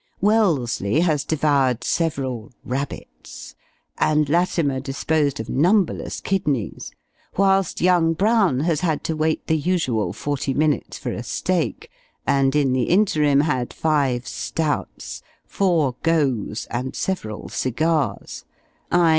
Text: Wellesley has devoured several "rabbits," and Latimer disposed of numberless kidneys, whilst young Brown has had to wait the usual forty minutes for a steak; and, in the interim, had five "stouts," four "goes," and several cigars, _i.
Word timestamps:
Wellesley 0.19 1.01
has 1.01 1.23
devoured 1.23 1.83
several 1.83 2.51
"rabbits," 2.65 3.53
and 3.99 4.27
Latimer 4.29 4.79
disposed 4.79 5.39
of 5.39 5.47
numberless 5.47 6.21
kidneys, 6.21 6.91
whilst 7.37 7.81
young 7.81 8.13
Brown 8.13 8.61
has 8.61 8.79
had 8.79 9.03
to 9.03 9.15
wait 9.15 9.45
the 9.45 9.55
usual 9.55 10.11
forty 10.11 10.55
minutes 10.55 10.97
for 10.97 11.11
a 11.11 11.21
steak; 11.21 11.91
and, 12.25 12.55
in 12.55 12.73
the 12.73 12.89
interim, 12.89 13.41
had 13.41 13.73
five 13.73 14.27
"stouts," 14.27 15.21
four 15.45 15.93
"goes," 16.01 16.65
and 16.71 16.95
several 16.95 17.47
cigars, 17.47 18.43
_i. 18.91 19.09